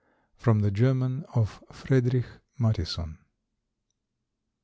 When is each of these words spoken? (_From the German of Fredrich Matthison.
(_From 0.41 0.63
the 0.63 0.71
German 0.71 1.25
of 1.35 1.63
Fredrich 1.71 2.25
Matthison. 2.59 3.19